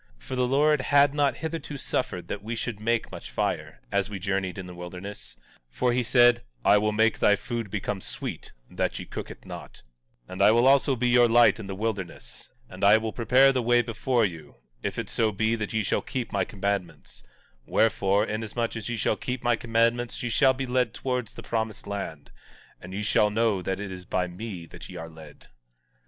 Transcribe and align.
17:12 0.19 0.23
For 0.23 0.35
the 0.35 0.47
Lord 0.47 0.81
had 0.81 1.13
not 1.13 1.37
hitherto 1.37 1.77
suffered 1.77 2.27
that 2.27 2.41
we 2.41 2.55
should 2.55 2.79
make 2.79 3.11
much 3.11 3.29
fire, 3.29 3.81
as 3.91 4.09
we 4.09 4.17
journeyed 4.17 4.57
in 4.57 4.65
the 4.65 4.73
wilderness; 4.73 5.35
for 5.69 5.93
he 5.93 6.01
said: 6.01 6.41
I 6.65 6.79
will 6.79 6.91
make 6.91 7.19
thy 7.19 7.35
food 7.35 7.69
become 7.69 8.01
sweet, 8.01 8.51
that 8.71 8.97
ye 8.97 9.05
cook 9.05 9.29
it 9.29 9.45
not; 9.45 9.83
17:13 10.25 10.29
And 10.33 10.41
I 10.41 10.49
will 10.53 10.65
also 10.65 10.95
be 10.95 11.07
your 11.09 11.29
light 11.29 11.59
in 11.59 11.67
the 11.67 11.75
wilderness; 11.75 12.49
and 12.67 12.83
I 12.83 12.97
will 12.97 13.13
prepare 13.13 13.53
the 13.53 13.61
way 13.61 13.83
before 13.83 14.25
you, 14.25 14.55
if 14.81 14.97
it 14.97 15.07
so 15.07 15.31
be 15.31 15.53
that 15.53 15.71
ye 15.71 15.83
shall 15.83 16.01
keep 16.01 16.31
my 16.31 16.45
commandments; 16.45 17.23
wherefore, 17.67 18.25
inasmuch 18.25 18.75
as 18.75 18.89
ye 18.89 18.97
shall 18.97 19.15
keep 19.15 19.43
my 19.43 19.55
commandments 19.55 20.23
ye 20.23 20.31
shall 20.31 20.53
be 20.53 20.65
led 20.65 20.95
towards 20.95 21.35
the 21.35 21.43
promised 21.43 21.85
land; 21.85 22.31
and 22.81 22.91
ye 22.91 23.03
shall 23.03 23.29
know 23.29 23.61
that 23.61 23.79
it 23.79 23.91
is 23.91 24.05
by 24.05 24.25
me 24.25 24.65
that 24.65 24.89
ye 24.89 24.95
are 24.97 25.11
led. 25.11 25.45